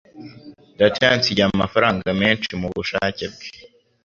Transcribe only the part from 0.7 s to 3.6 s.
Data yansigiye amafaranga menshi mubushake bwe.